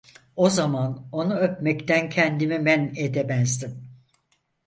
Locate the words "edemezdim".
2.97-3.87